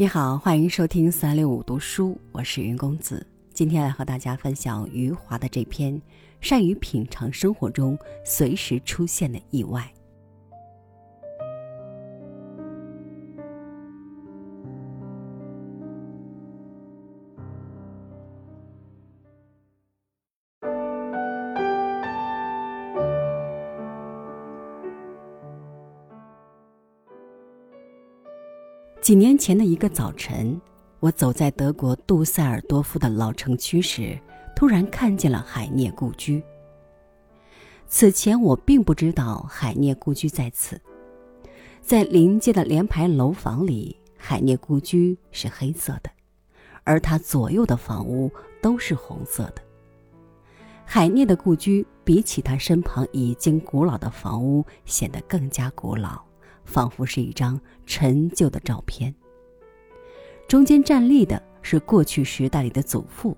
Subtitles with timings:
[0.00, 3.26] 你好，欢迎收听三六五读书，我是云公子。
[3.52, 5.92] 今天来和大家分享余华的这篇
[6.40, 9.92] 《善于品尝生活中随时出现的意外》。
[29.08, 30.60] 几年前的一个早晨，
[31.00, 34.20] 我走在德国杜塞尔多夫的老城区时，
[34.54, 36.42] 突然看见了海涅故居。
[37.86, 40.78] 此前我并不知道海涅故居在此，
[41.80, 46.10] 在临街的连排楼房里，海涅故居是黑色的，
[46.84, 48.30] 而它左右的房屋
[48.60, 49.62] 都是红色的。
[50.84, 56.27] 海涅的故居比起他身旁已经古老的房屋显得更加古老。
[56.68, 59.12] 仿佛是一张陈旧的照片。
[60.46, 63.36] 中间站立的是过去时代里的祖父，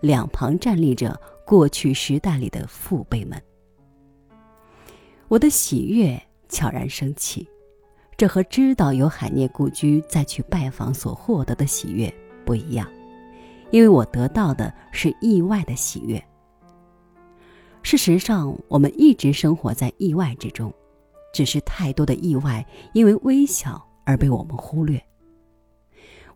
[0.00, 3.42] 两旁站立着过去时代里的父辈们。
[5.28, 7.46] 我的喜悦悄然升起，
[8.16, 12.12] 这和知道有海涅故居再去拜访所获得的喜悦
[12.44, 12.88] 不一样，
[13.70, 16.22] 因为我得到的是意外的喜悦。
[17.82, 20.72] 事实上，我们一直生活在意外之中。
[21.32, 25.02] 只是太多的意外，因为微小而被我们忽略。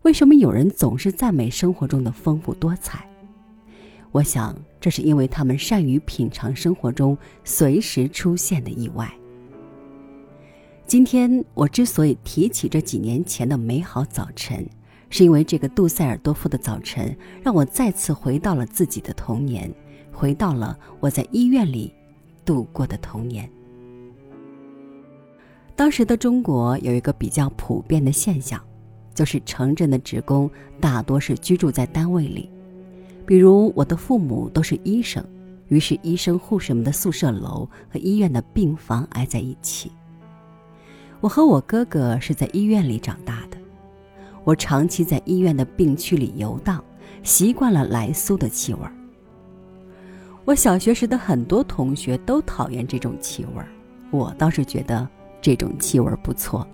[0.03, 3.09] 为什么有人总是赞美生活中的丰富多彩？
[4.11, 9.11] 我想，这是因为他们善于品尝生活中随时出现的意外。
[10.85, 14.65] 今天我之所以提起这几年前的美好早晨，
[15.09, 19.69] 是因为这个杜塞尔多夫的早晨让我再次回到了自己的童年，
[20.13, 21.91] 回到了我在医院里
[22.45, 23.49] 度过的童年。
[25.75, 28.61] 当时的中国有一个比较普遍的现象，
[29.13, 30.49] 就是城镇的职工
[30.79, 32.49] 大多是居住在单位里，
[33.25, 35.21] 比如我的父母都是医生，
[35.67, 39.91] 于是医生护士们的宿舍楼和医院的病房挨在一起。
[41.19, 43.57] 我和我哥哥是在医院里长大的，
[44.45, 46.81] 我长期在医院的病区里游荡，
[47.21, 48.93] 习惯了来苏的气味儿。
[50.45, 53.67] 我小学时的很多同学都讨厌这种气味儿，
[54.11, 55.05] 我倒是觉得。
[55.45, 56.67] 这种气味不错。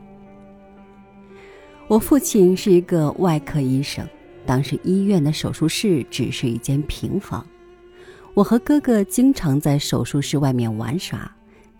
[1.89, 4.07] 我父亲是一个外科医生，
[4.45, 7.45] 当时医院的手术室只是一间平房。
[8.33, 11.29] 我和哥哥经常在手术室外面玩耍，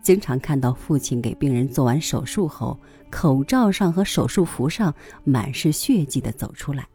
[0.02, 2.78] 经常看到父亲给病人做完手术后，
[3.10, 6.86] 口罩上和手术服上满是血迹的走出来。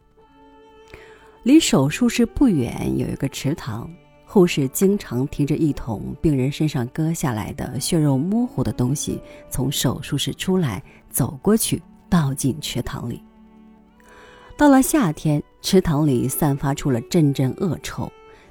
[1.41, 3.89] 离手术室不远有一个池塘。
[4.37, 13.19] 护士经常提着一桶病人身上割下来的血肉模糊的东西，从手术室出来，走过去倒进池塘里。
[14.55, 18.07] 到了夏天，池塘里散发出了阵阵恶臭，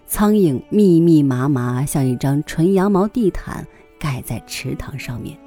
[0.09, 3.65] 苍蝇密密麻麻，像一张纯羊毛地毯
[3.97, 5.39] 盖在池塘上面。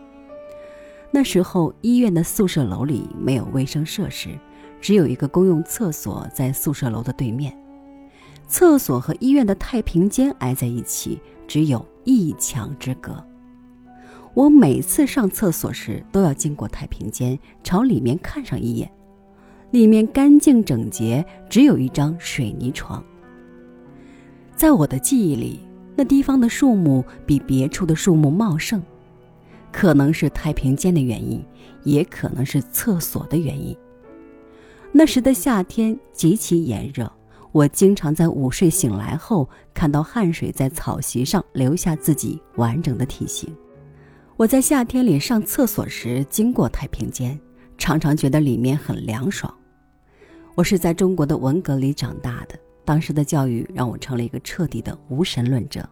[1.12, 4.30] 那时候，医院的宿舍楼里没有卫生设施，
[4.80, 7.54] 只有一个公用厕所在宿舍楼的对面。
[8.50, 13.24] 厕所和医院的太平间挨在一起，只有一墙之隔。
[14.34, 18.92] 我每次上厕所时都要经过太平间，朝里面看上一眼。
[19.70, 23.04] 里面干净整洁，只有一张水泥床。
[24.56, 25.60] 在我的记忆里，
[25.96, 28.82] 那地方的树木比别处的树木茂盛，
[29.72, 31.40] 可能是太平间的原因，
[31.84, 33.78] 也可能是厕所的原因。
[34.92, 37.12] 那时的夏天极其炎热。
[37.52, 43.54] 我经常在午睡醒来后，看到汗水在草席上留下自己完整的体型。
[44.38, 47.40] 我在夏天里上厕所时经过太平间，
[47.78, 49.54] 常常觉得里面很凉爽。
[50.56, 55.88] 我是在中国的文革里长大的，当时的教育让我成了一个彻底的无神论者。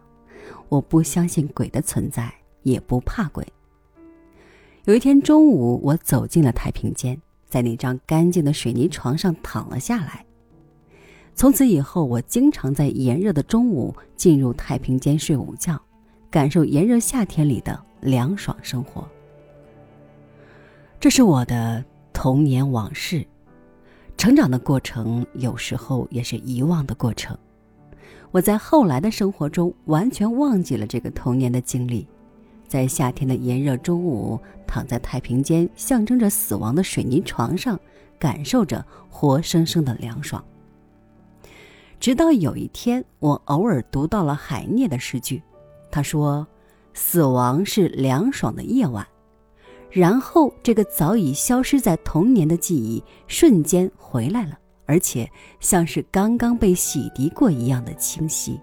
[0.68, 2.32] 我不相信鬼的存在，
[2.62, 3.46] 也不怕鬼。
[4.84, 10.24] 有一天中午，我走进了太平间，在那张干净的水泥床上躺了下来。
[11.38, 15.80] 从此以后，我经常在炎热的中午进入太平间睡午觉，
[16.28, 19.08] 感受炎热夏天里的凉爽生活。
[20.98, 23.24] 这是我的童年往事，
[24.16, 27.38] 成长的过程有时候也是遗忘的过程。
[28.32, 32.04] 我在后来的生活中完全忘记了这个童年的经历，
[32.66, 37.78] 在夏天的炎热中午，躺在太平间象征着死亡的水泥床上，
[38.18, 40.44] 感受着活生生的凉爽。
[42.00, 45.42] 直到有一天，我偶尔读到了海涅的诗句，
[45.90, 46.46] 他说
[46.94, 49.06] ：“死亡是凉爽的夜晚，
[49.90, 55.28] 然后这个早已消失在童年的记忆瞬间回来了，而且
[55.60, 58.60] 像是刚刚被洗涤过一样的清晰。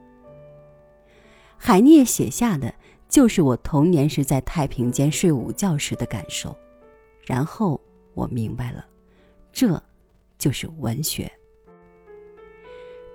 [1.57, 2.73] 海涅写下的
[3.09, 6.55] 就是我童年时在太平间睡午觉时的感受，
[7.25, 7.79] 然后
[8.13, 8.85] 我明白了，
[9.51, 9.81] 这
[10.38, 11.29] 就是文学。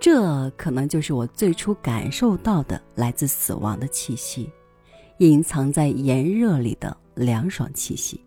[0.00, 4.50] 这可能就是我最初感受到的来自死亡的气息，
[5.18, 8.18] 隐藏在炎热里的凉爽气息，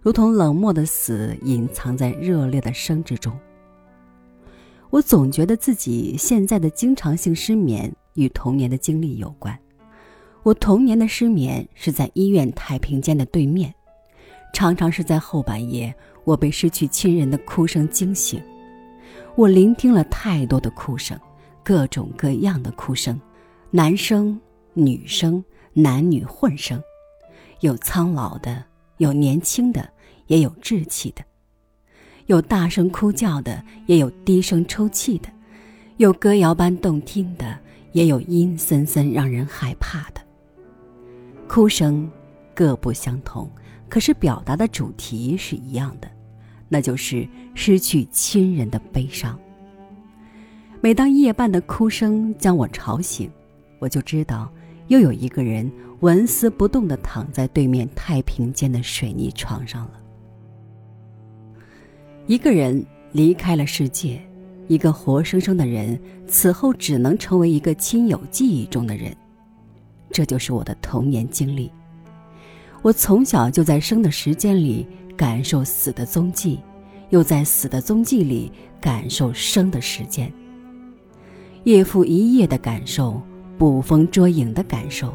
[0.00, 3.38] 如同冷漠的死隐藏在热烈的生之中。
[4.88, 9.56] 我总觉得自己现在的经常性失眠与童年的经历有关。
[10.42, 13.72] 我童年的失眠是在医院太平间的对面，
[14.54, 18.42] 常常是在后半夜，我被失去亲人的哭声惊醒。
[19.34, 21.18] 我聆听了太多的哭声，
[21.64, 23.18] 各种各样的哭声，
[23.70, 24.38] 男声、
[24.74, 25.42] 女声、
[25.72, 26.80] 男女混声，
[27.60, 28.62] 有苍老的，
[28.98, 29.88] 有年轻的，
[30.26, 31.22] 也有稚气的；
[32.26, 35.30] 有大声哭叫的，也有低声抽泣的；
[35.96, 37.58] 有歌谣般动听的，
[37.92, 40.20] 也有阴森森让人害怕的。
[41.48, 42.08] 哭声
[42.54, 43.50] 各不相同，
[43.88, 46.10] 可是表达的主题是一样的。
[46.72, 49.38] 那就是失去亲人的悲伤。
[50.80, 53.30] 每当夜半的哭声将我吵醒，
[53.78, 54.50] 我就知道
[54.88, 55.70] 又有一个人
[56.00, 60.00] 纹丝不动地躺在对面太平间的水泥床上了。
[62.26, 62.82] 一个人
[63.12, 64.18] 离开了世界，
[64.66, 69.14] 一个活生生的人此后只能成为一个亲友记忆中的人。
[70.10, 71.70] 这就是我的童年经历。
[72.80, 74.86] 我从小就在生的时间里。
[75.22, 76.58] 感受死的踪迹，
[77.10, 80.32] 又在死的踪迹里感受生的时间。
[81.62, 83.22] 夜复一夜的感受，
[83.56, 85.14] 捕风捉影的感受，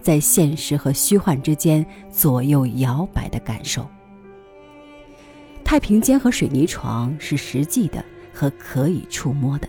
[0.00, 3.84] 在现实和虚幻之间左右摇摆的感受。
[5.64, 9.68] 太平间和水泥床是实际的和可以触摸的，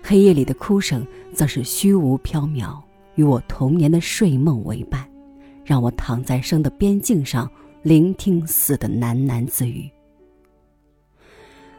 [0.00, 1.04] 黑夜里的哭声
[1.34, 2.80] 则是虚无缥缈，
[3.16, 5.04] 与我童年的睡梦为伴，
[5.64, 7.50] 让我躺在生的边境上。
[7.82, 9.90] 聆听死的喃喃自语，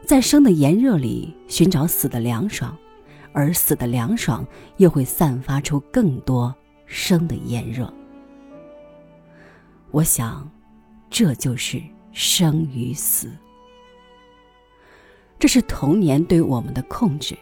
[0.04, 2.76] 在生的炎热里寻找死的凉爽，
[3.32, 4.44] 而死的凉爽
[4.78, 6.52] 又会散发出更多
[6.86, 7.92] 生的炎热。
[9.92, 10.50] 我想，
[11.08, 13.30] 这就是生与死。
[15.38, 17.38] 这是童年对我们的控制。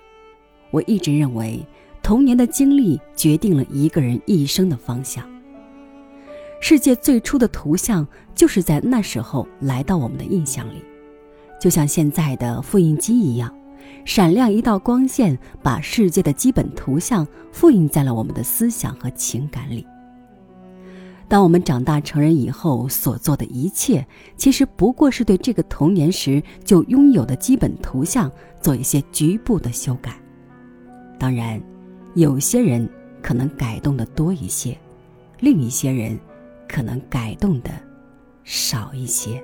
[0.70, 1.66] 我一直认为，
[2.02, 5.26] 童年的经历决定了一个人一生的方向。
[6.62, 10.84] 世界最初的图像就是在那时候来到我们的印象里，
[11.58, 13.52] 就像现在的复印机一样，
[14.04, 19.84] 闪亮一道光线，把世界的基本图像复印在了我们的思想和情感里。
[21.26, 24.06] 当我们长大成人以后所做的一切，
[24.36, 28.30] 其实不过是对这个童年时就拥有的基本图像
[28.60, 30.14] 做一些局部的修改。
[31.18, 31.60] 当然，
[32.14, 32.88] 有些人
[33.22, 34.76] 可能改动的多一些，
[35.40, 36.18] 另一些人。
[36.70, 37.70] 可能改动的
[38.44, 39.42] 少一些。